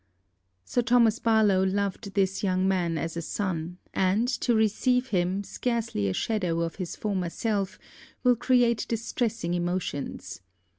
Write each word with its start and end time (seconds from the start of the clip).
Sir 0.65 0.81
Thomas 0.81 1.19
Barlowe 1.19 1.61
loved 1.63 2.15
this 2.15 2.41
young 2.41 2.67
man 2.67 2.97
as 2.97 3.15
a 3.15 3.21
son; 3.21 3.77
and, 3.93 4.27
to 4.27 4.55
receive 4.55 5.09
him 5.09 5.43
scarcely 5.43 6.07
a 6.07 6.13
shadow 6.13 6.61
of 6.61 6.77
his 6.77 6.95
former 6.95 7.29
self, 7.29 7.77
will 8.23 8.35
create 8.35 8.87
distressing 8.89 9.53
emotions. 9.53 10.41